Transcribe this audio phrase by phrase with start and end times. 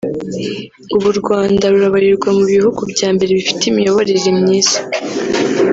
[0.95, 4.77] «Ubu u Rwanda rubarirwa mu bihugu byambere bifite imiyoborere myiza